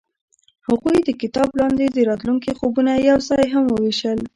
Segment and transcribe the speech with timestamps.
[0.67, 4.19] هغوی د کتاب لاندې د راتلونکي خوبونه یوځای هم وویشل.